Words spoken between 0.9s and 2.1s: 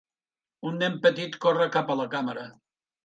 petit corre cap a la